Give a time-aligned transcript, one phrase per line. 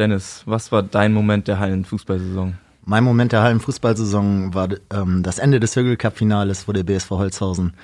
[0.00, 2.54] Dennis, was war dein Moment der Hallenfußballsaison?
[2.86, 7.10] Mein Moment der Hallenfußballsaison war ähm, das Ende des Hügel Cup Finales, wo der BSV
[7.10, 7.74] Holzhausen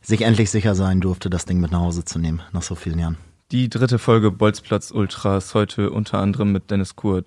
[0.00, 2.98] sich endlich sicher sein durfte, das Ding mit nach Hause zu nehmen, nach so vielen
[2.98, 3.18] Jahren.
[3.52, 7.26] Die dritte Folge Bolzplatz Ultras, heute unter anderem mit Dennis Kurt.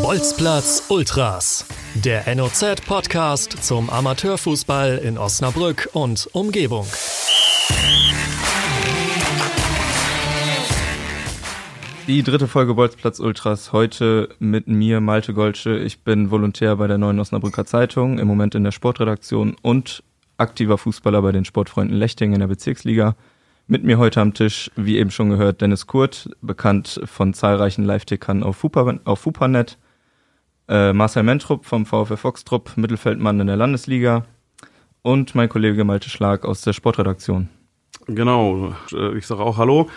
[0.00, 6.86] Bolzplatz Ultras, der NOZ-Podcast zum Amateurfußball in Osnabrück und Umgebung.
[12.06, 15.78] Die dritte Folge Bolzplatz Ultras heute mit mir, Malte Golsche.
[15.78, 20.02] Ich bin Volontär bei der Neuen Osnabrücker Zeitung, im Moment in der Sportredaktion und
[20.36, 23.16] aktiver Fußballer bei den Sportfreunden Lechting in der Bezirksliga.
[23.68, 28.42] Mit mir heute am Tisch, wie eben schon gehört, Dennis Kurt, bekannt von zahlreichen Live-Tickern
[28.42, 29.78] auf, Fupa, auf Fupanet.
[30.68, 34.26] Äh, Marcel Mentrup vom VfL Foxtrupp, Mittelfeldmann in der Landesliga.
[35.00, 37.48] Und mein Kollege Malte Schlag aus der Sportredaktion.
[38.06, 39.88] Genau, äh, ich sage auch Hallo.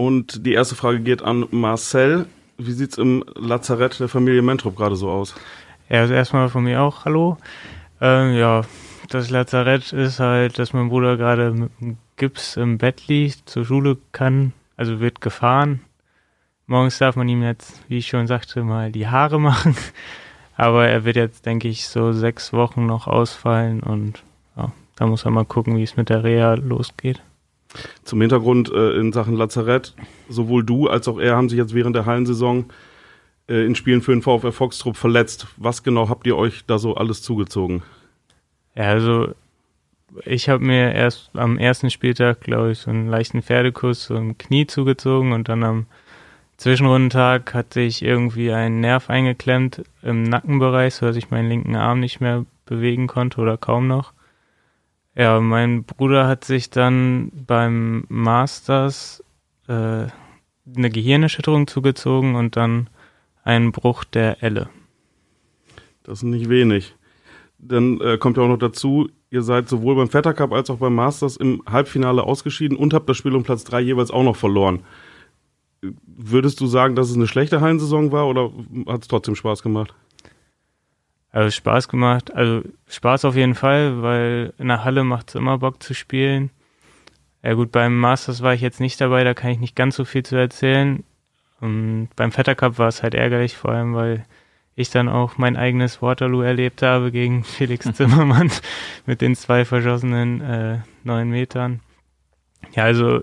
[0.00, 2.24] Und die erste Frage geht an Marcel.
[2.56, 5.34] Wie sieht's im Lazarett der Familie Mentrup gerade so aus?
[5.90, 7.36] Ja, also erstmal von mir auch Hallo.
[8.00, 8.62] Ähm, ja,
[9.10, 13.66] das Lazarett ist halt, dass mein Bruder gerade mit dem Gips im Bett liegt, zur
[13.66, 15.82] Schule kann, also wird gefahren.
[16.66, 19.76] Morgens darf man ihm jetzt, wie ich schon sagte, mal die Haare machen.
[20.56, 24.22] Aber er wird jetzt, denke ich, so sechs Wochen noch ausfallen und
[24.56, 27.20] ja, da muss er mal gucken, wie es mit der Reha losgeht.
[28.04, 29.94] Zum Hintergrund äh, in Sachen Lazarett,
[30.28, 32.66] sowohl du als auch er haben sich jetzt während der Hallensaison
[33.48, 35.46] äh, in Spielen für den VfR Foxtrupp verletzt.
[35.56, 37.82] Was genau habt ihr euch da so alles zugezogen?
[38.74, 39.34] Ja, also
[40.24, 44.38] ich habe mir erst am ersten Spieltag, glaube ich, so einen leichten Pferdekuss so im
[44.38, 45.86] Knie zugezogen und dann am
[46.56, 52.20] Zwischenrundentag hatte ich irgendwie einen Nerv eingeklemmt im Nackenbereich, sodass ich meinen linken Arm nicht
[52.20, 54.12] mehr bewegen konnte oder kaum noch.
[55.20, 59.22] Ja, mein Bruder hat sich dann beim Masters
[59.68, 62.88] äh, eine Gehirnerschütterung zugezogen und dann
[63.44, 64.70] einen Bruch der Elle.
[66.04, 66.94] Das ist nicht wenig.
[67.58, 70.78] Dann äh, kommt ja auch noch dazu, ihr seid sowohl beim Vetter Cup als auch
[70.78, 74.36] beim Masters im Halbfinale ausgeschieden und habt das Spiel um Platz 3 jeweils auch noch
[74.36, 74.84] verloren.
[76.06, 78.50] Würdest du sagen, dass es eine schlechte Hallensaison war oder
[78.86, 79.92] hat es trotzdem Spaß gemacht?
[81.32, 85.58] Also Spaß gemacht, also Spaß auf jeden Fall, weil in der Halle macht es immer
[85.58, 86.50] Bock zu spielen.
[87.42, 90.04] Ja gut, beim Masters war ich jetzt nicht dabei, da kann ich nicht ganz so
[90.04, 91.04] viel zu erzählen.
[91.60, 94.24] Und beim Vetter Cup war es halt ärgerlich, vor allem weil
[94.74, 98.50] ich dann auch mein eigenes Waterloo erlebt habe gegen Felix Zimmermann
[99.06, 101.80] mit den zwei verschossenen äh, neun Metern.
[102.72, 103.22] Ja, also,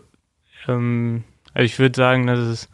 [0.67, 2.69] ähm, also ich würde sagen, dass es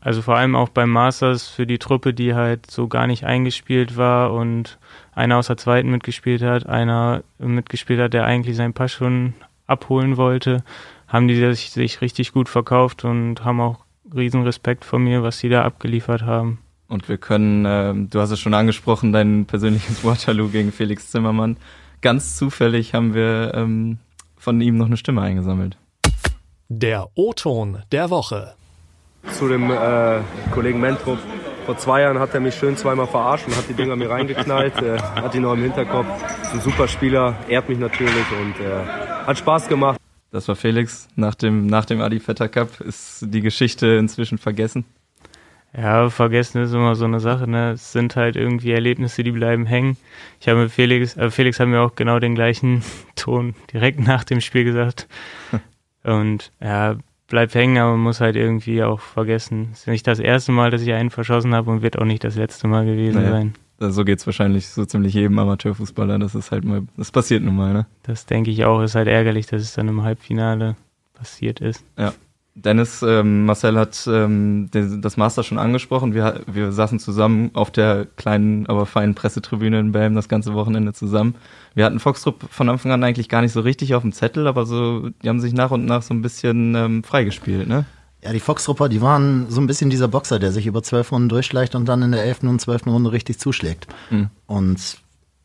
[0.00, 3.96] also vor allem auch beim Masters für die Truppe, die halt so gar nicht eingespielt
[3.96, 4.78] war und
[5.12, 9.34] einer aus der zweiten mitgespielt hat, einer mitgespielt hat, der eigentlich seinen Pass schon
[9.66, 10.64] abholen wollte,
[11.08, 13.84] haben die sich, sich richtig gut verkauft und haben auch
[14.14, 16.58] riesen Respekt vor mir, was sie da abgeliefert haben.
[16.88, 21.56] Und wir können, äh, du hast es schon angesprochen, dein persönliches Waterloo gegen Felix Zimmermann.
[22.00, 23.98] Ganz zufällig haben wir ähm,
[24.36, 25.76] von ihm noch eine Stimme eingesammelt.
[26.68, 28.54] Der O-Ton der Woche.
[29.32, 30.20] Zu dem äh,
[30.52, 31.18] Kollegen Mentrup.
[31.66, 34.80] Vor zwei Jahren hat er mich schön zweimal verarscht und hat die Dinger mir reingeknallt.
[34.82, 36.06] Äh, hat ihn noch im Hinterkopf.
[36.42, 39.98] Ist ein super Spieler, ehrt mich natürlich und äh, hat Spaß gemacht.
[40.30, 41.08] Das war Felix.
[41.16, 44.84] Nach dem, nach dem Adi Vetter Cup ist die Geschichte inzwischen vergessen.
[45.76, 47.72] Ja, vergessen ist immer so eine Sache, ne?
[47.72, 49.96] Es sind halt irgendwie Erlebnisse, die bleiben hängen.
[50.40, 52.82] Ich habe mit Felix, äh, Felix hat mir auch genau den gleichen
[53.16, 55.08] Ton direkt nach dem Spiel gesagt.
[56.04, 56.96] Und ja,
[57.28, 59.70] bleibt hängen, aber man muss halt irgendwie auch vergessen.
[59.72, 62.24] Es ist nicht das erste Mal, dass ich einen verschossen habe und wird auch nicht
[62.24, 63.30] das letzte Mal gewesen naja.
[63.30, 63.54] sein.
[63.78, 66.18] So geht's wahrscheinlich so ziemlich jedem Amateurfußballer.
[66.18, 67.86] Das ist halt mal, das passiert nun mal, ne?
[68.04, 68.80] Das denke ich auch.
[68.82, 70.76] Ist halt ärgerlich, dass es dann im Halbfinale
[71.14, 71.84] passiert ist.
[71.98, 72.12] Ja.
[72.56, 76.14] Dennis, ähm, Marcel hat ähm, den, das Master schon angesprochen.
[76.14, 80.92] Wir, wir saßen zusammen auf der kleinen, aber feinen Pressetribüne in Belm das ganze Wochenende
[80.92, 81.34] zusammen.
[81.74, 84.66] Wir hatten Foxtrupp von Anfang an eigentlich gar nicht so richtig auf dem Zettel, aber
[84.66, 87.86] so, die haben sich nach und nach so ein bisschen ähm, freigespielt, ne?
[88.22, 91.28] Ja, die Foxtrupper, die waren so ein bisschen dieser Boxer, der sich über zwölf Runden
[91.28, 93.86] durchschleicht und dann in der elften und zwölften Runde richtig zuschlägt.
[94.10, 94.30] Mhm.
[94.46, 95.03] Und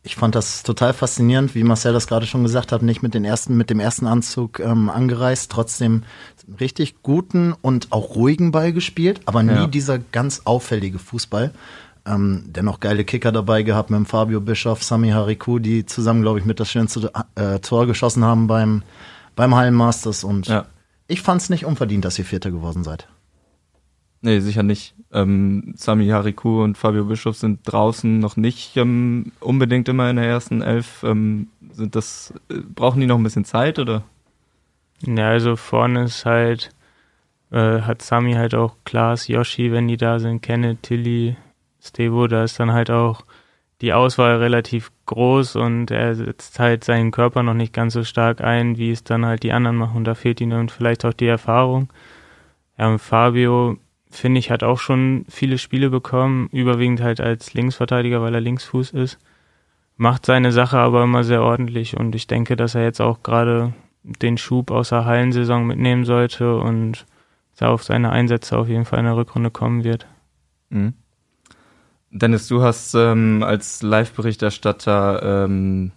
[0.10, 3.26] ich fand das total faszinierend, wie Marcel das gerade schon gesagt hat, nicht mit, den
[3.26, 6.02] ersten, mit dem ersten Anzug ähm, angereist, trotzdem
[6.60, 9.68] richtig guten und auch ruhigen Ball gespielt, aber nie ja.
[9.68, 11.52] dieser ganz auffällige Fußball.
[12.08, 16.40] Ähm, dennoch geile Kicker dabei gehabt mit dem Fabio Bischoff, Sami Hariku, die zusammen, glaube
[16.40, 18.82] ich, mit das schönste äh, Tor geschossen haben beim,
[19.36, 20.24] beim Hallenmasters.
[20.24, 20.66] Und ja.
[21.06, 23.08] ich fand es nicht unverdient, dass ihr Vierter geworden seid.
[24.22, 24.96] Nee, sicher nicht.
[25.12, 30.26] Ähm, Sami Hariku und Fabio Bischof sind draußen noch nicht ähm, unbedingt immer in der
[30.26, 31.04] ersten Elf.
[31.04, 34.04] Ähm, sind das, äh, brauchen die noch ein bisschen Zeit oder?
[35.06, 36.72] Ja, also vorne ist halt
[37.52, 41.36] äh, hat Sami halt auch Klaas, Yoshi, wenn die da sind, Kenneth, Tilly,
[41.82, 43.24] Stevo, da ist dann halt auch
[43.82, 48.42] die Auswahl relativ groß und er setzt halt seinen Körper noch nicht ganz so stark
[48.42, 50.04] ein, wie es dann halt die anderen machen.
[50.04, 51.90] Da fehlt ihm vielleicht auch die Erfahrung.
[52.78, 53.78] Ja, und Fabio,
[54.10, 58.92] finde ich, hat auch schon viele Spiele bekommen, überwiegend halt als Linksverteidiger, weil er Linksfuß
[58.92, 59.20] ist.
[59.98, 63.74] Macht seine Sache aber immer sehr ordentlich und ich denke, dass er jetzt auch gerade
[64.04, 67.06] den Schub aus der Hallensaison mitnehmen sollte und
[67.60, 70.08] auf seine Einsätze auf jeden Fall in der Rückrunde kommen wird.
[70.70, 70.94] Mhm.
[72.10, 75.92] Dennis, du hast ähm, als Live-Berichterstatter ähm,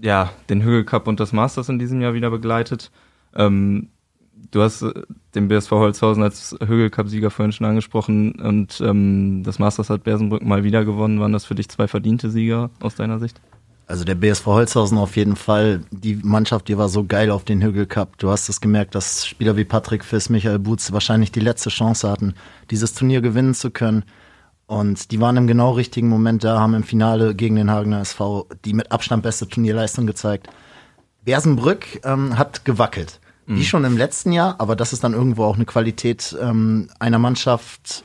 [0.00, 2.90] ja, den Hügel Cup und das Masters in diesem Jahr wieder begleitet.
[3.34, 3.88] Ähm,
[4.50, 4.92] du hast äh,
[5.34, 10.42] den BSV Holzhausen als Hügel Cup-Sieger vorhin schon angesprochen und ähm, das Masters hat Bersenbrück
[10.42, 11.20] mal wieder gewonnen.
[11.20, 13.40] Waren das für dich zwei verdiente Sieger aus deiner Sicht?
[13.88, 15.82] Also der BSV Holzhausen auf jeden Fall.
[15.92, 18.18] Die Mannschaft, die war so geil auf den Hügel Cup.
[18.18, 22.10] Du hast es gemerkt, dass Spieler wie Patrick Fiss, Michael Butz wahrscheinlich die letzte Chance
[22.10, 22.34] hatten,
[22.70, 24.02] dieses Turnier gewinnen zu können.
[24.66, 28.48] Und die waren im genau richtigen Moment da, haben im Finale gegen den Hagener SV
[28.64, 30.48] die mit Abstand beste Turnierleistung gezeigt.
[31.24, 33.20] Bersenbrück ähm, hat gewackelt.
[33.46, 33.56] Mhm.
[33.56, 37.18] Wie schon im letzten Jahr, aber das ist dann irgendwo auch eine Qualität ähm, einer
[37.18, 38.04] Mannschaft,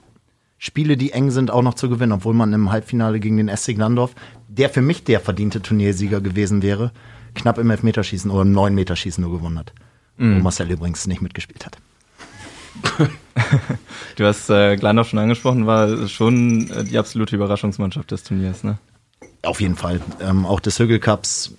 [0.58, 3.74] Spiele, die eng sind, auch noch zu gewinnen, obwohl man im Halbfinale gegen den SC
[3.74, 4.14] Glandorf,
[4.48, 6.92] der für mich der verdiente Turniersieger gewesen wäre,
[7.34, 9.74] knapp im Elfmeterschießen oder im Neun-Meterschießen nur gewonnen hat.
[10.18, 10.38] Mhm.
[10.38, 11.78] Wo Marcel übrigens nicht mitgespielt hat.
[14.18, 18.78] du hast äh, Glandorf schon angesprochen, war schon äh, die absolute Überraschungsmannschaft des Turniers, ne?
[19.44, 20.00] Auf jeden Fall.
[20.20, 21.56] Ähm, auch des Hügel Cups.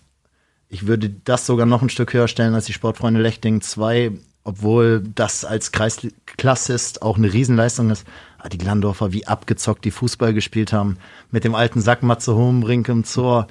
[0.72, 5.04] Ich würde das sogar noch ein Stück höher stellen als die Sportfreunde Lechting 2, obwohl
[5.14, 8.06] das als Kreisklassist auch eine Riesenleistung ist.
[8.38, 10.96] Aber die Glandorfer, wie abgezockt die Fußball gespielt haben,
[11.30, 13.48] mit dem alten Sack Matze Hohenbrink im Zor,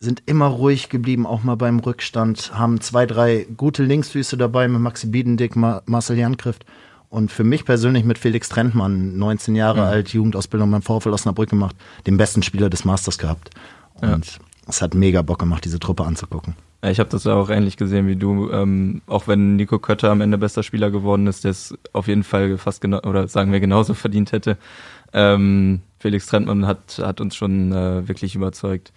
[0.00, 4.80] sind immer ruhig geblieben, auch mal beim Rückstand, haben zwei, drei gute Linksfüße dabei mit
[4.80, 6.66] Maxi Biedendick, Marcel Jankrift
[7.10, 9.86] und für mich persönlich mit Felix Trentmann, 19 Jahre mhm.
[9.86, 11.76] alt, Jugendausbildung beim VfL Osnabrück gemacht,
[12.08, 13.50] den besten Spieler des Masters gehabt.
[14.00, 14.40] Und ja.
[14.68, 16.54] Es hat mega Bock gemacht, diese Truppe anzugucken.
[16.82, 18.50] Ich habe das auch ähnlich gesehen wie du.
[18.50, 22.22] Ähm, auch wenn Nico Kötter am Ende bester Spieler geworden ist, der es auf jeden
[22.22, 24.58] Fall fast genau oder sagen wir genauso verdient hätte.
[25.12, 28.92] Ähm, Felix Trentmann hat, hat uns schon äh, wirklich überzeugt.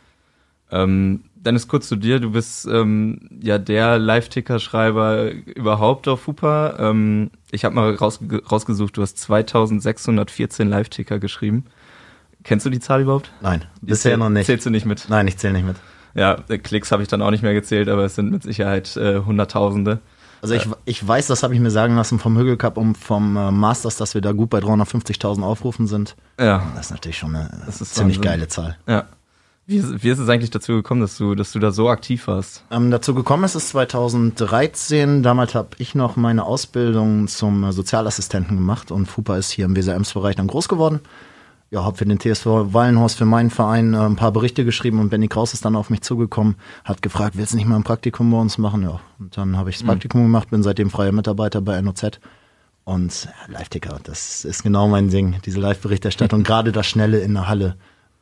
[0.72, 2.20] Ähm, Dennis, kurz zu dir.
[2.20, 6.76] Du bist ähm, ja der Live-Ticker-Schreiber überhaupt auf Hupa.
[6.80, 11.66] Ähm, ich habe mal rausge rausgesucht, du hast 2614 Live-Ticker geschrieben.
[12.44, 13.32] Kennst du die Zahl überhaupt?
[13.42, 14.46] Nein, bisher noch nicht.
[14.46, 15.08] Zählst du nicht mit?
[15.10, 15.76] Nein, ich zähle nicht mit.
[16.16, 19.20] Ja, Klicks habe ich dann auch nicht mehr gezählt, aber es sind mit Sicherheit äh,
[19.20, 20.00] Hunderttausende.
[20.42, 23.36] Also ich, ich weiß, das habe ich mir sagen lassen vom Hügel Cup und vom
[23.36, 26.16] äh, Masters, dass wir da gut bei 350.000 Aufrufen sind.
[26.40, 26.64] Ja.
[26.76, 28.22] Das ist natürlich schon eine ziemlich Wahnsinn.
[28.22, 28.78] geile Zahl.
[28.88, 29.06] Ja.
[29.66, 32.64] Wie, wie ist es eigentlich dazu gekommen, dass du, dass du da so aktiv warst?
[32.72, 35.22] Ähm, dazu gekommen ist es 2013.
[35.22, 40.38] Damals habe ich noch meine Ausbildung zum Sozialassistenten gemacht und FUPA ist hier im WSRMs-Bereich
[40.38, 41.02] dann groß geworden.
[41.72, 45.10] Ja, habe für den TSV Wallenhorst, für meinen Verein, äh, ein paar Berichte geschrieben und
[45.10, 48.32] Benny Kraus ist dann auf mich zugekommen, hat gefragt, willst du nicht mal ein Praktikum
[48.32, 48.82] bei uns machen?
[48.82, 49.90] Ja, und dann habe ich das mhm.
[49.90, 50.26] Praktikum mhm.
[50.26, 52.20] gemacht, bin seitdem freier Mitarbeiter bei NOZ.
[52.86, 57.48] Und ja, Live-Ticker, das ist genau mein Ding, diese Live-Berichterstattung, gerade das Schnelle in der
[57.48, 57.76] Halle.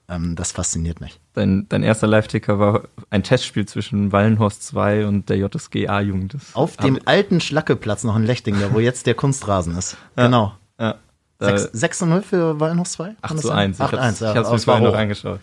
[0.09, 1.19] Ähm, das fasziniert mich.
[1.33, 6.38] Dein, dein erster Live-Ticker war ein Testspiel zwischen Wallenhorst 2 und der JSG A-Jugend.
[6.53, 9.97] Auf dem alten Schlackeplatz noch in Lechting, da wo jetzt der Kunstrasen ist.
[10.17, 10.25] Ja.
[10.25, 10.53] Genau.
[10.79, 10.95] Ja.
[11.39, 13.15] 6, 6 0 für Wallenhorst 2?
[13.21, 13.81] 8 zu 1.
[13.81, 14.31] 8 1, ja.
[14.31, 15.39] Ich hab's mir vorhin noch angeschaut.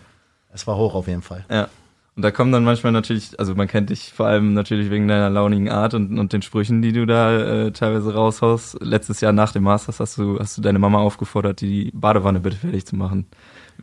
[0.53, 1.45] Es war hoch auf jeden Fall.
[1.49, 1.69] Ja.
[2.15, 5.29] Und da kommen dann manchmal natürlich, also man kennt dich vor allem natürlich wegen deiner
[5.29, 8.77] launigen Art und, und den Sprüchen, die du da äh, teilweise raushaust.
[8.81, 12.55] Letztes Jahr nach dem Masters hast du, hast du deine Mama aufgefordert, die Badewanne bitte
[12.55, 13.25] fertig zu machen.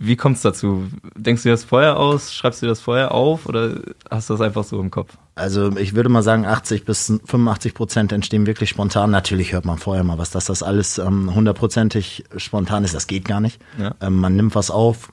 [0.05, 0.89] Wie kommt es dazu?
[1.15, 2.35] Denkst du dir das vorher aus?
[2.35, 3.79] Schreibst du dir das vorher auf oder
[4.11, 5.17] hast du das einfach so im Kopf?
[5.37, 9.13] Also ich würde mal sagen, 80 bis 85 Prozent entstehen wirklich spontan.
[9.13, 12.95] Natürlich hört man vorher mal was, dass das alles ähm, hundertprozentig ähm, spontan ist.
[12.95, 13.61] Das geht gar nicht.
[13.79, 13.95] Ja.
[14.01, 15.13] Ähm, man nimmt was auf,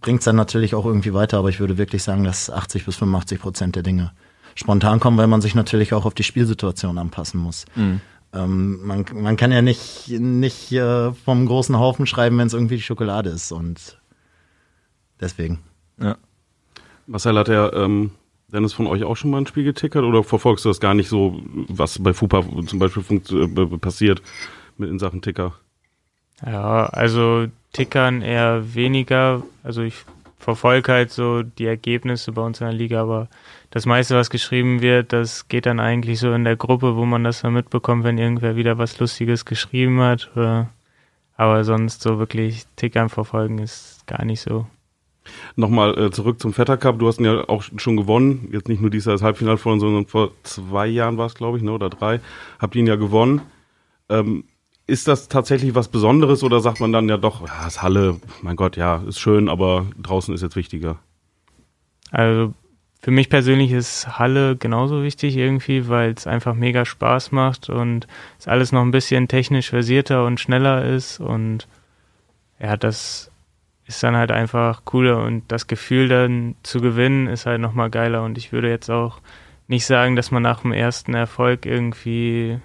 [0.00, 2.94] bringt es dann natürlich auch irgendwie weiter, aber ich würde wirklich sagen, dass 80 bis
[2.96, 4.12] 85 Prozent der Dinge
[4.54, 7.64] spontan kommen, weil man sich natürlich auch auf die Spielsituation anpassen muss.
[7.74, 8.00] Mhm.
[8.32, 12.76] Ähm, man, man kann ja nicht, nicht äh, vom großen Haufen schreiben, wenn es irgendwie
[12.76, 13.50] die Schokolade ist.
[13.50, 13.98] Und
[15.22, 15.60] Deswegen.
[15.98, 16.16] Ja.
[17.06, 18.10] Marcel hat ja ähm,
[18.48, 21.08] Dennis von euch auch schon mal ein Spiel getickert oder verfolgst du das gar nicht
[21.08, 24.20] so, was bei FUPA zum Beispiel äh, passiert
[24.76, 25.54] mit in Sachen Ticker?
[26.44, 29.42] Ja, also Tickern eher weniger.
[29.62, 30.04] Also ich
[30.38, 33.28] verfolge halt so die Ergebnisse bei uns in der Liga, aber
[33.70, 37.24] das meiste, was geschrieben wird, das geht dann eigentlich so in der Gruppe, wo man
[37.24, 40.30] das dann mitbekommt, wenn irgendwer wieder was Lustiges geschrieben hat.
[40.36, 40.68] Oder,
[41.36, 44.66] aber sonst so wirklich Tickern verfolgen ist gar nicht so.
[45.56, 46.98] Nochmal äh, zurück zum Vetter Cup.
[46.98, 48.48] Du hast ihn ja auch schon gewonnen.
[48.52, 51.58] Jetzt nicht nur dieses Jahr das Halbfinale vorhin, sondern vor zwei Jahren war es, glaube
[51.58, 52.20] ich, ne, oder drei.
[52.58, 53.42] Habt ihr ihn ja gewonnen.
[54.08, 54.44] Ähm,
[54.86, 58.56] ist das tatsächlich was Besonderes oder sagt man dann ja doch, ja, ist Halle, mein
[58.56, 60.98] Gott, ja, ist schön, aber draußen ist jetzt wichtiger?
[62.10, 62.52] Also
[63.00, 68.06] für mich persönlich ist Halle genauso wichtig irgendwie, weil es einfach mega Spaß macht und
[68.38, 71.66] es alles noch ein bisschen technisch versierter und schneller ist und
[72.60, 73.31] ja, das
[73.92, 78.22] ist dann halt einfach cooler und das Gefühl dann zu gewinnen ist halt nochmal geiler
[78.22, 79.20] und ich würde jetzt auch
[79.68, 82.58] nicht sagen, dass man nach dem ersten Erfolg irgendwie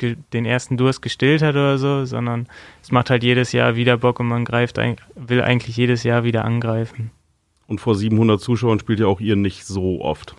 [0.00, 2.46] den ersten Durst gestillt hat oder so, sondern
[2.82, 6.44] es macht halt jedes Jahr wieder Bock und man greift, will eigentlich jedes Jahr wieder
[6.44, 7.10] angreifen.
[7.66, 10.36] Und vor 700 Zuschauern spielt ja auch ihr nicht so oft.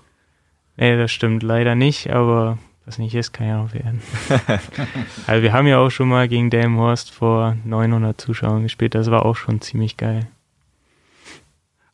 [0.77, 2.58] Nee, das stimmt leider nicht, aber
[2.91, 4.01] was nicht ist, kann ja noch werden.
[5.27, 9.25] also wir haben ja auch schon mal gegen Delmenhorst vor 900 Zuschauern gespielt, das war
[9.25, 10.27] auch schon ziemlich geil.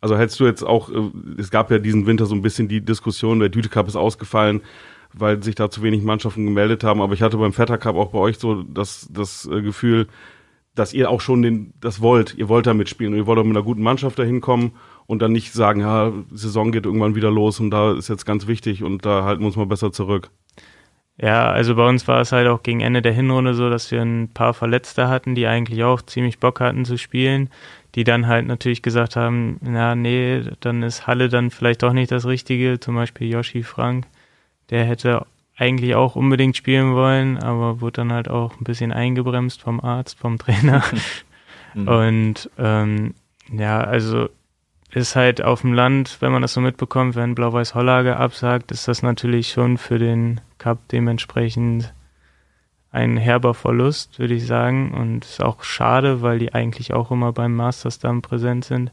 [0.02, 2.82] Also hättest du jetzt auch, äh, es gab ja diesen Winter so ein bisschen die
[2.82, 4.62] Diskussion, der Düte Cup ist ausgefallen,
[5.14, 8.10] weil sich da zu wenig Mannschaften gemeldet haben, aber ich hatte beim Vetter Cup auch
[8.10, 10.08] bei euch so das, das äh, Gefühl,
[10.74, 13.44] dass ihr auch schon den, das wollt, ihr wollt da mitspielen und ihr wollt auch
[13.44, 14.72] mit einer guten Mannschaft da hinkommen
[15.06, 18.48] und dann nicht sagen, ja, Saison geht irgendwann wieder los und da ist jetzt ganz
[18.48, 20.32] wichtig und da halten wir uns mal besser zurück.
[21.20, 24.02] Ja, also bei uns war es halt auch gegen Ende der Hinrunde so, dass wir
[24.02, 27.50] ein paar Verletzte hatten, die eigentlich auch ziemlich Bock hatten zu spielen,
[27.96, 32.12] die dann halt natürlich gesagt haben, na nee, dann ist Halle dann vielleicht doch nicht
[32.12, 34.06] das Richtige, zum Beispiel Yoshi Frank,
[34.70, 39.62] der hätte eigentlich auch unbedingt spielen wollen, aber wurde dann halt auch ein bisschen eingebremst
[39.62, 40.84] vom Arzt, vom Trainer.
[41.74, 41.88] Mhm.
[41.88, 43.16] Und ähm,
[43.52, 44.30] ja, also
[44.98, 48.88] ist halt auf dem Land, wenn man das so mitbekommt, wenn Blau-Weiß Hollage absagt, ist
[48.88, 51.94] das natürlich schon für den Cup dementsprechend
[52.92, 54.94] ein herber Verlust, würde ich sagen.
[54.94, 58.92] Und ist auch schade, weil die eigentlich auch immer beim Masters dann präsent sind.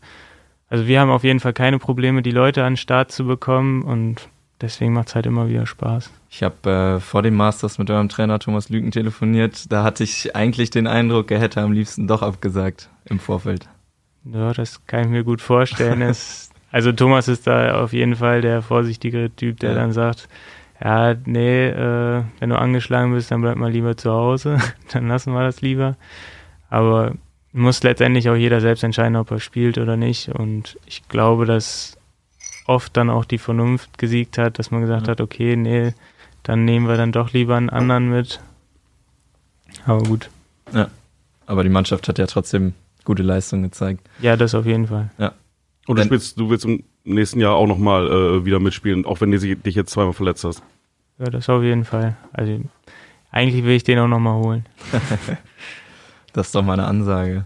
[0.68, 3.82] Also wir haben auf jeden Fall keine Probleme, die Leute an den Start zu bekommen
[3.82, 4.28] und
[4.60, 6.10] deswegen macht es halt immer wieder Spaß.
[6.30, 9.70] Ich habe äh, vor dem Masters mit eurem Trainer Thomas Lüken telefoniert.
[9.70, 13.68] Da hatte ich eigentlich den Eindruck, er hätte am liebsten doch abgesagt im Vorfeld.
[14.24, 16.02] Ja, das kann ich mir gut vorstellen.
[16.02, 19.76] es, also Thomas ist da auf jeden Fall der vorsichtigere Typ, der ja.
[19.76, 20.28] dann sagt,
[20.82, 24.58] ja, nee, äh, wenn du angeschlagen bist, dann bleib mal lieber zu Hause.
[24.92, 25.96] dann lassen wir das lieber.
[26.70, 27.14] Aber
[27.52, 30.28] muss letztendlich auch jeder selbst entscheiden, ob er spielt oder nicht.
[30.28, 31.96] Und ich glaube, dass
[32.66, 35.12] oft dann auch die Vernunft gesiegt hat, dass man gesagt ja.
[35.12, 35.94] hat, okay, nee,
[36.42, 38.40] dann nehmen wir dann doch lieber einen anderen mit.
[39.86, 40.30] Aber gut.
[40.72, 40.88] Ja.
[41.46, 42.72] Aber die Mannschaft hat ja trotzdem
[43.04, 44.08] gute Leistung gezeigt.
[44.20, 45.10] Ja, das auf jeden Fall.
[45.18, 45.32] Ja.
[45.86, 49.30] Und du, spielst, du willst im nächsten Jahr auch nochmal äh, wieder mitspielen, auch wenn
[49.30, 50.62] du dich jetzt zweimal verletzt hast.
[51.18, 52.16] Ja, das auf jeden Fall.
[52.32, 52.60] Also
[53.30, 54.66] eigentlich will ich den auch nochmal holen.
[56.32, 57.44] das ist doch mal eine Ansage.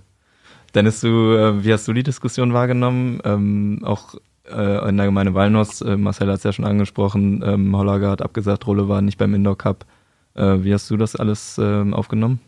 [0.74, 3.20] Dennis, du, äh, wie hast du die Diskussion wahrgenommen?
[3.24, 4.14] Ähm, auch
[4.50, 8.22] äh, in der Gemeinde Walnuss, äh, Marcel hat es ja schon angesprochen, ähm, Hollager hat
[8.22, 9.86] abgesagt, Rolle war nicht beim Indoor Cup.
[10.34, 12.40] Äh, wie hast du das alles ähm, aufgenommen?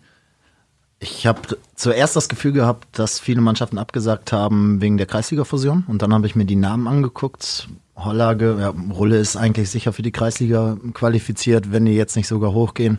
[1.02, 5.84] Ich habe zuerst das Gefühl gehabt, dass viele Mannschaften abgesagt haben wegen der Kreisliga-Fusion.
[5.88, 7.68] Und dann habe ich mir die Namen angeguckt.
[7.96, 12.52] Hollage, ja, Rulle ist eigentlich sicher für die Kreisliga qualifiziert, wenn die jetzt nicht sogar
[12.52, 12.98] hochgehen.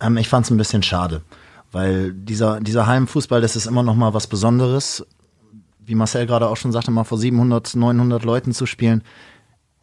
[0.00, 1.22] Ähm, ich fand es ein bisschen schade,
[1.72, 5.06] weil dieser, dieser Heimfußball, das ist immer noch mal was Besonderes.
[5.84, 9.02] Wie Marcel gerade auch schon sagte, mal vor 700, 900 Leuten zu spielen.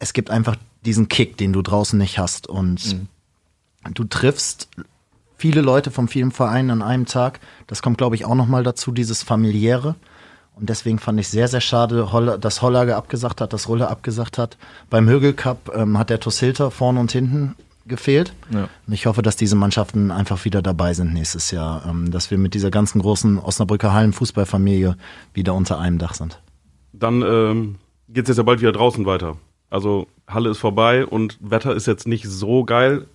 [0.00, 2.48] Es gibt einfach diesen Kick, den du draußen nicht hast.
[2.48, 3.94] Und mhm.
[3.94, 4.68] du triffst
[5.44, 7.38] viele Leute von vielen Vereinen an einem Tag.
[7.66, 9.94] Das kommt, glaube ich, auch nochmal dazu, dieses familiäre.
[10.54, 12.08] Und deswegen fand ich sehr, sehr schade,
[12.40, 14.56] dass Hollage abgesagt hat, dass Rulle abgesagt hat.
[14.88, 18.32] Beim Högel Cup ähm, hat der Tossilter vorne und hinten gefehlt.
[18.54, 18.70] Ja.
[18.86, 22.38] Und ich hoffe, dass diese Mannschaften einfach wieder dabei sind nächstes Jahr, ähm, dass wir
[22.38, 24.96] mit dieser ganzen großen Osnabrücker Hallen-Fußballfamilie
[25.34, 26.40] wieder unter einem Dach sind.
[26.94, 27.74] Dann ähm,
[28.08, 29.36] geht es jetzt ja bald wieder draußen weiter.
[29.68, 33.08] Also Halle ist vorbei und Wetter ist jetzt nicht so geil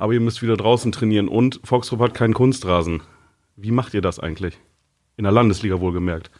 [0.00, 3.02] aber ihr müsst wieder draußen trainieren und Foxtrop hat keinen Kunstrasen.
[3.56, 4.58] Wie macht ihr das eigentlich?
[5.18, 6.30] In der Landesliga wohlgemerkt.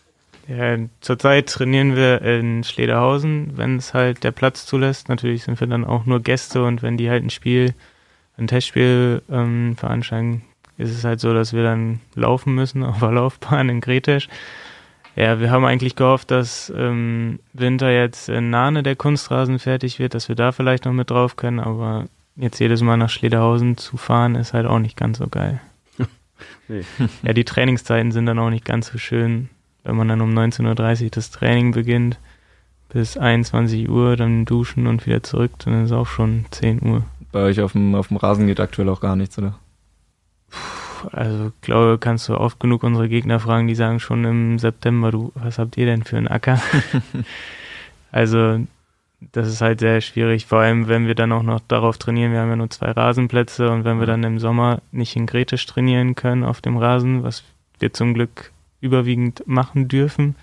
[0.48, 5.10] Ja, zurzeit trainieren wir in Schlederhausen, wenn es halt der Platz zulässt.
[5.10, 7.74] Natürlich sind wir dann auch nur Gäste und wenn die halt ein Spiel,
[8.38, 10.42] ein Testspiel ähm, veranstalten,
[10.78, 14.28] ist es halt so, dass wir dann laufen müssen auf der Laufbahn in Gretesch.
[15.16, 20.14] Ja, wir haben eigentlich gehofft, dass ähm, Winter jetzt in Nahne der Kunstrasen fertig wird,
[20.14, 22.06] dass wir da vielleicht noch mit drauf können, aber
[22.40, 25.60] jetzt jedes Mal nach Schlederhausen zu fahren, ist halt auch nicht ganz so geil.
[26.68, 26.82] nee.
[27.22, 29.48] Ja, die Trainingszeiten sind dann auch nicht ganz so schön,
[29.84, 32.18] wenn man dann um 19.30 Uhr das Training beginnt,
[32.88, 37.04] bis 21 Uhr, dann duschen und wieder zurück, dann ist es auch schon 10 Uhr.
[37.32, 39.58] Bei euch auf dem, auf dem Rasen geht aktuell auch gar nichts, oder?
[41.12, 45.32] Also, glaube, kannst du oft genug unsere Gegner fragen, die sagen schon im September, du,
[45.34, 46.60] was habt ihr denn für einen Acker?
[48.12, 48.60] also,
[49.32, 52.40] das ist halt sehr schwierig, vor allem wenn wir dann auch noch darauf trainieren, wir
[52.40, 56.14] haben ja nur zwei Rasenplätze und wenn wir dann im Sommer nicht in Gretisch trainieren
[56.14, 57.44] können auf dem Rasen, was
[57.78, 60.36] wir zum Glück überwiegend machen dürfen,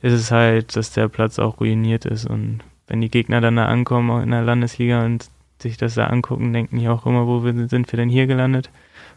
[0.00, 3.66] ist es halt, dass der Platz auch ruiniert ist und wenn die Gegner dann da
[3.66, 5.28] ankommen in der Landesliga und
[5.58, 8.70] sich das da angucken, denken die auch immer, wo sind wir denn hier gelandet?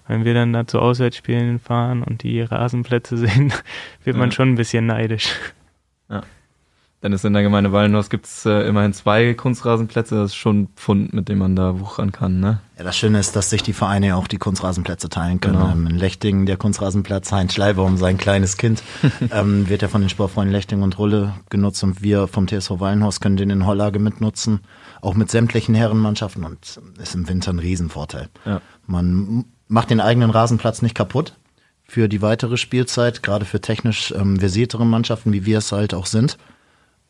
[0.08, 3.54] Wenn wir dann da zu Auswärtsspielen fahren und die Rasenplätze sehen,
[4.04, 5.36] wird man schon ein bisschen neidisch.
[6.10, 6.24] Ja.
[7.04, 10.16] Denn es in der Gemeinde Wallenhaus gibt es äh, immerhin zwei Kunstrasenplätze.
[10.16, 12.40] Das ist schon ein Pfund, mit dem man da wuchern kann.
[12.40, 12.60] Ne?
[12.76, 15.60] Ja, das Schöne ist, dass sich die Vereine auch die Kunstrasenplätze teilen können.
[15.60, 15.72] Genau.
[15.72, 18.82] Ähm, in Lechting der Kunstrasenplatz Heinz Schleiber um sein kleines Kind
[19.32, 23.20] ähm, wird ja von den Sportfreunden Lechting und Rulle genutzt und wir vom TSV Wallenhaus
[23.20, 24.62] können den in Hollage mitnutzen,
[25.00, 28.28] auch mit sämtlichen Herrenmannschaften und ist im Winter ein Riesenvorteil.
[28.44, 28.60] Ja.
[28.88, 31.36] Man macht den eigenen Rasenplatz nicht kaputt
[31.88, 36.08] für die weitere Spielzeit, gerade für technisch ähm, versiertere Mannschaften, wie wir es halt auch
[36.08, 36.38] sind.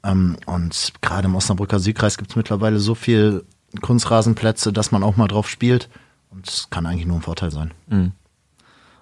[0.04, 3.44] Ähm, und gerade im Osnabrücker Südkreis gibt es mittlerweile so viel
[3.82, 5.90] Kunstrasenplätze, dass man auch mal drauf spielt.
[6.30, 7.74] Und es kann eigentlich nur ein Vorteil sein.
[7.88, 8.12] Mhm.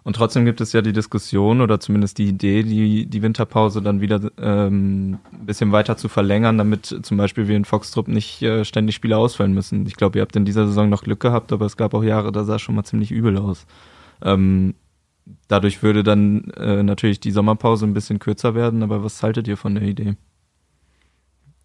[0.06, 4.02] Und trotzdem gibt es ja die Diskussion oder zumindest die Idee, die, die Winterpause dann
[4.02, 8.64] wieder ähm, ein bisschen weiter zu verlängern, damit zum Beispiel wir in Foxtrupp nicht äh,
[8.66, 9.88] ständig Spiele ausfallen müssen.
[9.88, 12.32] Ich glaube, ihr habt in dieser Saison noch Glück gehabt, aber es gab auch Jahre,
[12.32, 13.66] da sah es schon mal ziemlich übel aus.
[14.22, 14.76] Ähm,
[15.48, 19.58] dadurch würde dann äh, natürlich die Sommerpause ein bisschen kürzer werden, aber was haltet ihr
[19.58, 20.18] von der Idee?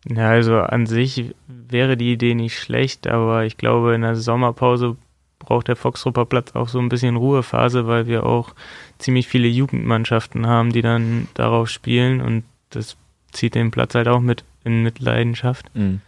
[0.08, 4.96] Ja, also an sich wäre die Idee nicht schlecht, aber ich glaube, in der Sommerpause
[5.38, 8.54] braucht der Foxtrupper Platz auch so ein bisschen Ruhephase, weil wir auch
[8.98, 12.96] ziemlich viele Jugendmannschaften haben, die dann darauf spielen und das
[13.32, 15.70] zieht den Platz halt auch mit in Mitleidenschaft.
[15.74, 16.00] Mhm.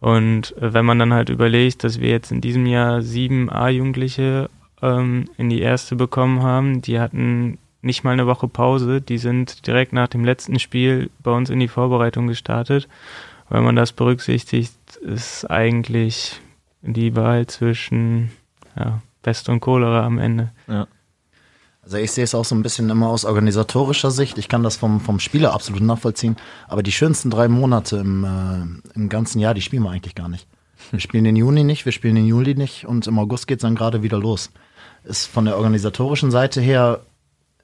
[0.00, 4.50] Und wenn man dann halt überlegt, dass wir jetzt in diesem Jahr sieben A-Jugendliche
[4.82, 9.66] ähm, in die erste bekommen haben, die hatten nicht mal eine Woche Pause, die sind
[9.66, 12.88] direkt nach dem letzten Spiel bei uns in die Vorbereitung gestartet
[13.48, 16.40] wenn man das berücksichtigt, ist eigentlich
[16.82, 18.30] die Wahl zwischen
[18.76, 20.52] ja, Pest und Cholera am Ende.
[20.68, 20.86] Ja.
[21.82, 24.38] Also ich sehe es auch so ein bisschen immer aus organisatorischer Sicht.
[24.38, 26.36] Ich kann das vom, vom Spieler absolut nachvollziehen.
[26.66, 30.28] Aber die schönsten drei Monate im, äh, im ganzen Jahr, die spielen wir eigentlich gar
[30.28, 30.48] nicht.
[30.90, 33.62] Wir spielen den Juni nicht, wir spielen den Juli nicht und im August geht es
[33.62, 34.50] dann gerade wieder los.
[35.04, 37.00] Ist von der organisatorischen Seite her,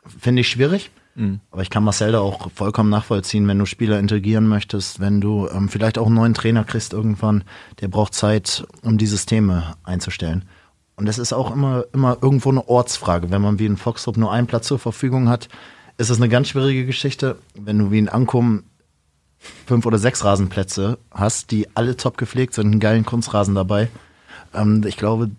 [0.07, 0.92] finde ich schwierig.
[1.14, 1.40] Mhm.
[1.51, 5.48] Aber ich kann Marcel da auch vollkommen nachvollziehen, wenn du Spieler integrieren möchtest, wenn du
[5.48, 7.44] ähm, vielleicht auch einen neuen Trainer kriegst irgendwann,
[7.81, 10.44] der braucht Zeit, um die Systeme einzustellen.
[10.96, 13.31] Und es ist auch immer, immer irgendwo eine Ortsfrage.
[13.31, 15.48] Wenn man wie in Foxtrop nur einen Platz zur Verfügung hat,
[15.98, 17.38] ist es eine ganz schwierige Geschichte.
[17.55, 18.64] Wenn du wie in Ankum
[19.66, 23.88] fünf oder sechs Rasenplätze hast, die alle top gepflegt sind, einen geilen Kunstrasen dabei,
[24.55, 25.31] ähm, ich glaube,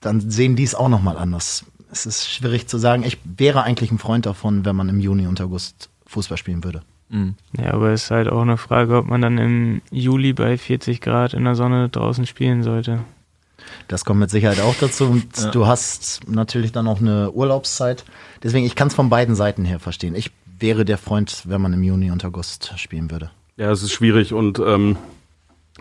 [0.00, 3.04] dann sehen die es auch nochmal anders es ist schwierig zu sagen.
[3.04, 6.82] Ich wäre eigentlich ein Freund davon, wenn man im Juni und August Fußball spielen würde.
[7.10, 7.34] Mhm.
[7.58, 11.00] Ja, aber es ist halt auch eine Frage, ob man dann im Juli bei 40
[11.00, 13.00] Grad in der Sonne draußen spielen sollte.
[13.88, 15.04] Das kommt mit Sicherheit auch dazu.
[15.04, 15.50] Und ja.
[15.50, 18.04] du hast natürlich dann auch eine Urlaubszeit.
[18.42, 20.14] Deswegen, ich kann es von beiden Seiten her verstehen.
[20.14, 23.30] Ich wäre der Freund, wenn man im Juni und August spielen würde.
[23.56, 24.96] Ja, es ist schwierig und ähm,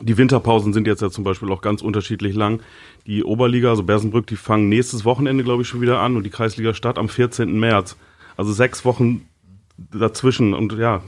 [0.02, 2.62] die Winterpausen sind jetzt ja zum Beispiel auch ganz unterschiedlich lang.
[3.06, 6.30] Die Oberliga, also Bersenbrück, die fangen nächstes Wochenende, glaube ich, schon wieder an und die
[6.30, 7.60] Kreisliga Stadt am 14.
[7.60, 7.98] März.
[8.38, 9.28] Also sechs Wochen
[9.78, 10.54] dazwischen.
[10.54, 11.02] Und ja,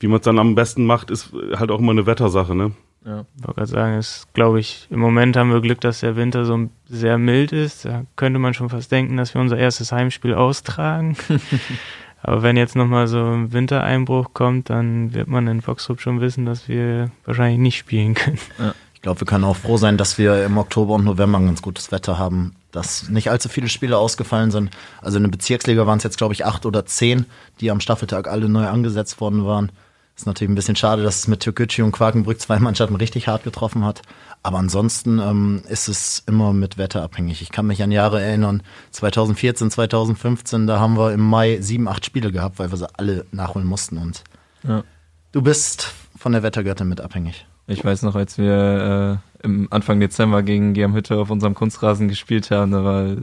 [0.00, 2.72] wie man es dann am besten macht, ist halt auch immer eine Wettersache, ne?
[3.04, 6.16] Ja, ich wollte gerade sagen, ist, glaube ich, im Moment haben wir Glück, dass der
[6.16, 7.84] Winter so sehr mild ist.
[7.84, 11.14] Da könnte man schon fast denken, dass wir unser erstes Heimspiel austragen.
[12.26, 16.46] Aber wenn jetzt nochmal so ein Wintereinbruch kommt, dann wird man in Foxrup schon wissen,
[16.46, 18.38] dass wir wahrscheinlich nicht spielen können.
[18.58, 18.74] Ja.
[18.94, 21.60] Ich glaube, wir können auch froh sein, dass wir im Oktober und November ein ganz
[21.60, 24.70] gutes Wetter haben, dass nicht allzu viele Spiele ausgefallen sind.
[25.02, 27.26] Also in der Bezirksliga waren es jetzt, glaube ich, acht oder zehn,
[27.60, 29.70] die am Staffeltag alle neu angesetzt worden waren.
[30.16, 33.44] Ist natürlich ein bisschen schade, dass es mit Türkgücü und Quakenbrück zwei Mannschaften richtig hart
[33.44, 34.00] getroffen hat.
[34.44, 37.40] Aber ansonsten ähm, ist es immer mit Wetter abhängig.
[37.40, 42.04] Ich kann mich an Jahre erinnern, 2014, 2015, da haben wir im Mai sieben, acht
[42.04, 43.96] Spiele gehabt, weil wir sie alle nachholen mussten.
[43.96, 44.22] Und
[44.62, 44.84] ja.
[45.32, 47.46] du bist von der Wettergöttin mit abhängig.
[47.66, 52.08] Ich weiß noch, als wir äh, im Anfang Dezember gegen Germ Hütte auf unserem Kunstrasen
[52.08, 53.16] gespielt haben, da war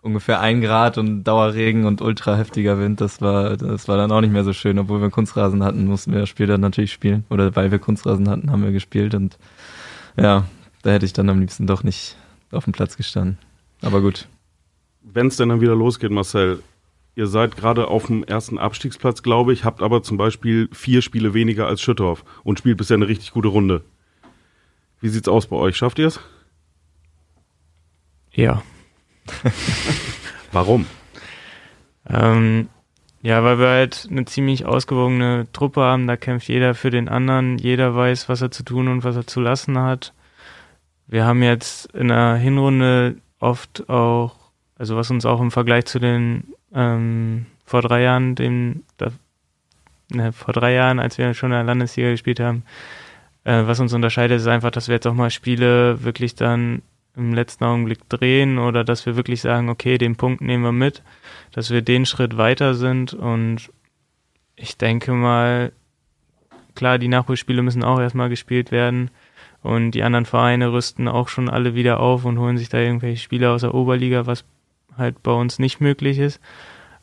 [0.00, 3.02] ungefähr ein Grad und Dauerregen und ultra heftiger Wind.
[3.02, 4.78] Das war, das war dann auch nicht mehr so schön.
[4.78, 7.24] Obwohl wir Kunstrasen hatten, mussten wir das Spiel dann natürlich spielen.
[7.28, 9.36] Oder weil wir Kunstrasen hatten, haben wir gespielt und
[10.16, 10.46] ja,
[10.82, 12.16] da hätte ich dann am liebsten doch nicht
[12.50, 13.38] auf dem Platz gestanden.
[13.80, 14.28] Aber gut.
[15.02, 16.62] Wenn es denn dann wieder losgeht, Marcel,
[17.14, 21.34] ihr seid gerade auf dem ersten Abstiegsplatz, glaube ich, habt aber zum Beispiel vier Spiele
[21.34, 23.82] weniger als Schüttorf und spielt bisher eine richtig gute Runde.
[25.00, 25.76] Wie sieht's aus bei euch?
[25.76, 26.20] Schafft ihr es?
[28.32, 28.62] Ja.
[30.52, 30.86] Warum?
[32.08, 32.68] Ähm,
[33.22, 37.56] Ja, weil wir halt eine ziemlich ausgewogene Truppe haben, da kämpft jeder für den anderen,
[37.56, 40.12] jeder weiß, was er zu tun und was er zu lassen hat.
[41.06, 44.34] Wir haben jetzt in der Hinrunde oft auch,
[44.76, 49.12] also was uns auch im Vergleich zu den ähm, vor drei Jahren, dem, da,
[50.10, 52.64] ne, vor drei Jahren, als wir schon in der Landesliga gespielt haben,
[53.44, 56.82] äh, was uns unterscheidet, ist einfach, dass wir jetzt auch mal Spiele wirklich dann
[57.16, 61.02] im letzten Augenblick drehen oder dass wir wirklich sagen, okay, den Punkt nehmen wir mit,
[61.52, 63.70] dass wir den Schritt weiter sind und
[64.56, 65.72] ich denke mal,
[66.74, 69.10] klar, die Nachholspiele müssen auch erstmal gespielt werden
[69.62, 73.22] und die anderen Vereine rüsten auch schon alle wieder auf und holen sich da irgendwelche
[73.22, 74.44] Spieler aus der Oberliga, was
[74.96, 76.40] halt bei uns nicht möglich ist.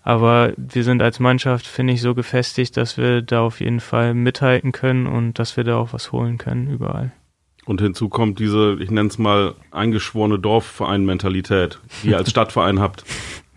[0.02, 4.14] Aber wir sind als Mannschaft, finde ich, so gefestigt, dass wir da auf jeden Fall
[4.14, 7.12] mithalten können und dass wir da auch was holen können überall.
[7.66, 13.04] Und hinzu kommt diese, ich nenne es mal, eingeschworene Dorfverein-Mentalität, die ihr als Stadtverein habt.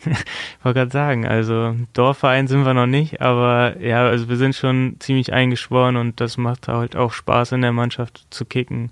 [0.07, 4.55] ich wollte gerade sagen, also Dorfverein sind wir noch nicht, aber ja, also wir sind
[4.55, 8.91] schon ziemlich eingeschworen und das macht halt auch Spaß in der Mannschaft zu kicken.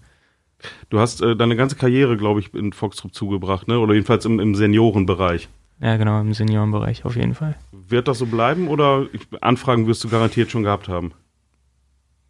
[0.91, 3.79] Du hast äh, deine ganze Karriere, glaube ich, in Foxtrupp zugebracht, ne?
[3.79, 5.49] Oder jedenfalls im, im Seniorenbereich.
[5.81, 7.57] Ja, genau, im Seniorenbereich auf jeden Fall.
[7.73, 9.07] Wird das so bleiben oder
[9.41, 11.13] Anfragen wirst du garantiert schon gehabt haben?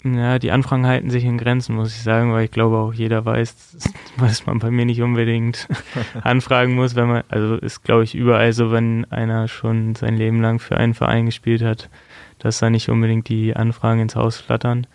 [0.03, 3.25] Ja, die Anfragen halten sich in Grenzen, muss ich sagen, weil ich glaube auch jeder
[3.25, 3.77] weiß,
[4.19, 5.69] dass man bei mir nicht unbedingt
[6.23, 10.41] anfragen muss, wenn man, also ist glaube ich überall so, wenn einer schon sein Leben
[10.41, 11.91] lang für einen Verein gespielt hat,
[12.39, 14.87] dass da nicht unbedingt die Anfragen ins Haus flattern.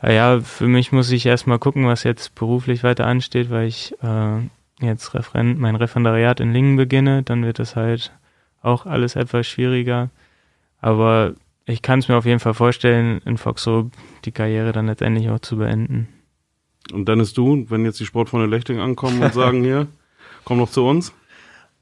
[0.00, 3.92] Aber ja, für mich muss ich erstmal gucken, was jetzt beruflich weiter ansteht, weil ich
[4.02, 4.38] äh,
[4.80, 8.12] jetzt Referent, mein Referendariat in Lingen beginne, dann wird das halt
[8.62, 10.10] auch alles etwas schwieriger.
[10.80, 11.34] Aber
[11.68, 13.90] ich kann es mir auf jeden Fall vorstellen, in Foxo
[14.24, 16.08] die Karriere dann letztendlich auch zu beenden.
[16.92, 19.86] Und Dennis, du, wenn jetzt die Sportfreunde Lechting ankommen und sagen, hier,
[20.44, 21.12] komm noch zu uns.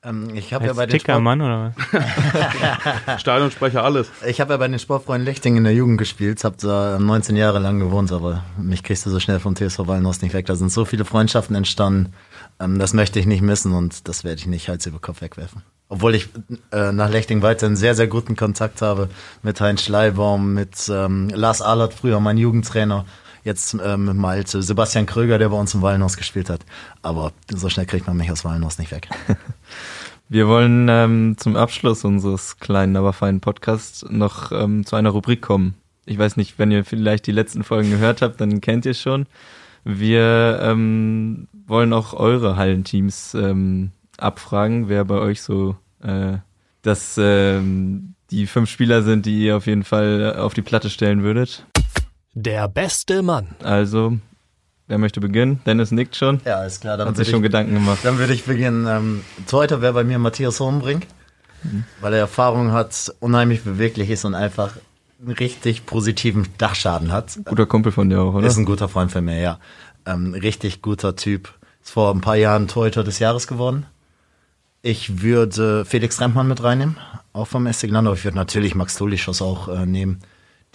[0.03, 3.20] Ähm, ich habe ja bei den Tickermann oder was?
[3.20, 4.11] Stadionsprecher, alles.
[4.27, 7.61] Ich habe ja bei den Sportfreunden Lechting in der Jugend gespielt, habe da 19 Jahre
[7.61, 10.46] lang gewohnt, aber mich kriegst du so schnell vom TSV Wallenhorst nicht weg.
[10.46, 12.12] Da sind so viele Freundschaften entstanden,
[12.59, 15.62] ähm, das möchte ich nicht missen und das werde ich nicht Hals über Kopf wegwerfen.
[15.88, 16.29] Obwohl ich
[16.72, 19.09] äh, nach Lechting weiterhin sehr, sehr guten Kontakt habe
[19.42, 23.05] mit Heinz Schleibaum, mit ähm, Lars Ahlert, früher mein Jugendtrainer,
[23.44, 26.61] jetzt ähm, mit Malte, Sebastian Kröger, der bei uns im Wallenhaus gespielt hat.
[27.03, 29.09] Aber so schnell kriegt man mich aus Wallenhaus nicht weg.
[30.29, 35.40] Wir wollen ähm, zum Abschluss unseres kleinen, aber feinen Podcasts noch ähm, zu einer Rubrik
[35.40, 35.75] kommen.
[36.05, 39.27] Ich weiß nicht, wenn ihr vielleicht die letzten Folgen gehört habt, dann kennt ihr schon.
[39.85, 46.38] Wir ähm, wollen auch eure Hallenteams ähm, abfragen, wer bei euch so äh,
[46.83, 51.22] das ähm, die fünf Spieler sind, die ihr auf jeden Fall auf die Platte stellen
[51.22, 51.64] würdet.
[52.35, 53.48] Der beste Mann.
[53.62, 54.18] Also,
[54.88, 55.61] wer möchte beginnen?
[55.64, 56.40] Dennis nickt schon.
[56.44, 56.96] Ja, ist klar.
[56.96, 58.00] Dann Hat sich schon ich, Gedanken gemacht.
[58.02, 58.87] Dann würde ich beginnen.
[58.88, 61.07] Ähm, Torhüter wäre bei mir Matthias Hornbrink,
[61.62, 61.85] mhm.
[62.00, 64.76] weil er Erfahrung hat, unheimlich beweglich ist und einfach
[65.20, 67.38] einen richtig positiven Dachschaden hat.
[67.44, 68.46] Guter Kumpel von dir auch, oder?
[68.46, 69.59] Ist ein guter Freund von mir, ja.
[70.05, 71.55] Ähm, richtig guter Typ.
[71.83, 73.87] Ist vor ein paar Jahren Torhüter des Jahres geworden.
[74.88, 76.96] Ich würde Felix Rempmann mit reinnehmen,
[77.33, 78.12] auch vom SC Glandau.
[78.12, 80.20] Ich würde natürlich Max Tulischos auch äh, nehmen.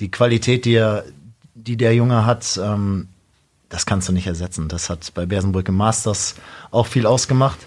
[0.02, 1.06] Die Qualität, die, er,
[1.56, 3.08] die der Junge hat, ähm,
[3.70, 4.68] das kannst du nicht ersetzen.
[4.68, 6.36] Das hat bei Bersenbrück im Masters
[6.72, 7.58] auch viel ausgemacht.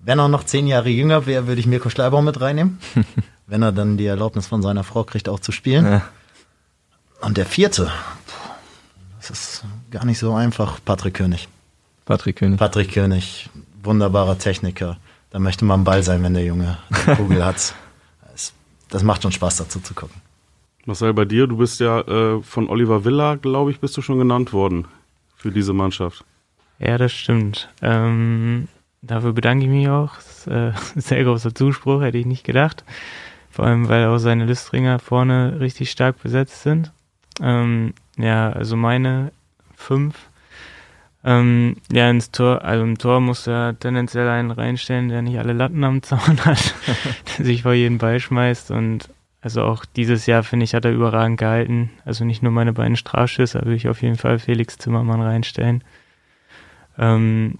[0.00, 2.78] Wenn er noch zehn Jahre jünger wäre, würde ich Mirko Schleibaum mit reinnehmen.
[3.46, 5.86] wenn er dann die Erlaubnis von seiner Frau kriegt, auch zu spielen.
[5.86, 6.02] Ja.
[7.22, 7.90] Und der vierte,
[9.18, 11.48] das ist gar nicht so einfach, Patrick König.
[12.04, 12.58] Patrick König.
[12.58, 13.48] Patrick König,
[13.82, 14.98] wunderbarer Techniker.
[15.30, 17.74] Da möchte man Ball sein, wenn der Junge die Kugel hat.
[18.32, 18.52] Das,
[18.88, 20.20] das, macht schon Spaß, dazu zu gucken.
[20.86, 24.18] Marcel, bei dir, du bist ja äh, von Oliver Villa, glaube ich, bist du schon
[24.18, 24.86] genannt worden
[25.36, 26.24] für diese Mannschaft.
[26.78, 27.68] Ja, das stimmt.
[27.82, 28.66] Ähm,
[29.02, 30.16] dafür bedanke ich mich auch.
[30.16, 32.84] Das ist, äh, sehr großer Zuspruch, hätte ich nicht gedacht.
[33.50, 36.92] Vor allem, weil auch seine Lüstringer vorne richtig stark besetzt sind.
[37.40, 39.32] Ähm, ja, also meine
[39.76, 40.29] fünf
[41.22, 45.52] ähm, ja, ins Tor, also im Tor muss er tendenziell einen reinstellen, der nicht alle
[45.52, 46.74] Latten am Zaun hat,
[47.38, 49.10] der sich vor jeden Ball schmeißt und
[49.42, 51.90] also auch dieses Jahr, finde ich, hat er überragend gehalten.
[52.04, 55.82] Also nicht nur meine beiden Strafschüsse, da würde ich auf jeden Fall Felix Zimmermann reinstellen.
[56.98, 57.58] Ähm,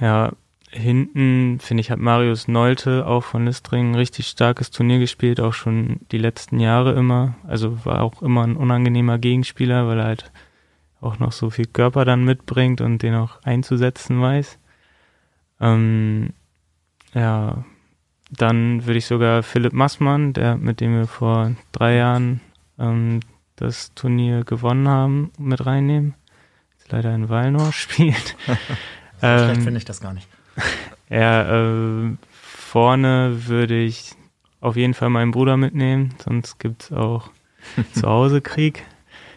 [0.00, 0.32] ja,
[0.70, 5.52] hinten, finde ich, hat Marius Nolte auch von Listring ein richtig starkes Turnier gespielt, auch
[5.52, 7.34] schon die letzten Jahre immer.
[7.46, 10.32] Also war auch immer ein unangenehmer Gegenspieler, weil er halt
[11.00, 14.58] auch noch so viel Körper dann mitbringt und den auch einzusetzen weiß.
[15.60, 16.30] Ähm,
[17.14, 17.64] ja,
[18.30, 22.40] dann würde ich sogar Philipp Massmann, der, mit dem wir vor drei Jahren
[22.78, 23.20] ähm,
[23.56, 26.14] das Turnier gewonnen haben, mit reinnehmen.
[26.78, 28.36] Jetzt leider in Wallnor spielt.
[29.20, 30.28] so ähm, finde ich das gar nicht.
[31.12, 34.12] Ja, äh, vorne würde ich
[34.60, 37.30] auf jeden Fall meinen Bruder mitnehmen, sonst gibt's auch
[37.94, 38.84] zu Hause Krieg.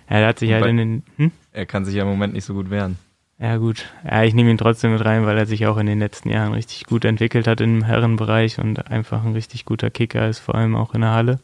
[0.07, 1.03] Ja, der hat sich halt in den.
[1.17, 1.31] Hm?
[1.53, 2.97] Er kann sich ja im Moment nicht so gut wehren.
[3.39, 3.85] Ja, gut.
[4.03, 6.53] Ja, ich nehme ihn trotzdem mit rein, weil er sich auch in den letzten Jahren
[6.53, 10.75] richtig gut entwickelt hat im Herrenbereich und einfach ein richtig guter Kicker ist, vor allem
[10.75, 11.39] auch in der Halle.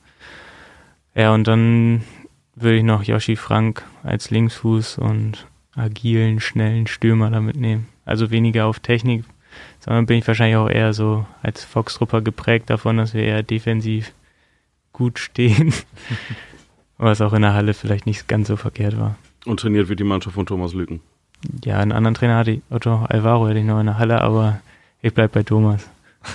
[1.14, 2.04] Ja, und dann
[2.56, 7.88] würde ich noch Yoshi Frank als Linksfuß und agilen, schnellen Stürmer da mitnehmen.
[8.06, 9.26] Also weniger auf Technik,
[9.80, 14.14] sondern bin ich wahrscheinlich auch eher so als Foxtrupper geprägt davon, dass wir eher defensiv
[14.94, 15.74] gut stehen.
[16.98, 19.16] Was auch in der Halle vielleicht nicht ganz so verkehrt war.
[19.46, 21.02] Und trainiert wird die Mannschaft von Thomas Lücken.
[21.64, 24.60] Ja, einen anderen Trainer hatte ich, Otto Alvaro hätte ich noch in der Halle, aber
[25.02, 25.88] ich bleib bei Thomas.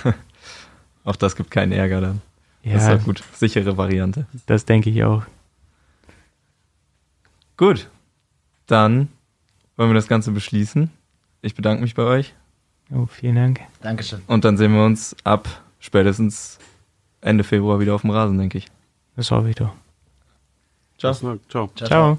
[1.03, 2.21] Auch das gibt keinen Ärger dann.
[2.63, 3.23] Ja, Das ist doch gut.
[3.33, 4.25] Sichere Variante.
[4.47, 5.21] das denke ich auch.
[7.57, 7.87] Gut.
[8.65, 9.09] Dann
[9.77, 10.89] wollen wir das Ganze beschließen.
[11.43, 12.33] Ich bedanke mich bei euch.
[12.91, 13.61] Oh, vielen Dank.
[13.81, 14.21] Dankeschön.
[14.25, 15.47] Und dann sehen wir uns ab
[15.79, 16.57] spätestens
[17.21, 18.67] Ende Februar wieder auf dem Rasen, denke ich.
[19.15, 19.73] Das hoffe ich doch.
[20.97, 21.13] Ciao.
[21.47, 21.69] Ciao.
[21.75, 22.17] Ciao.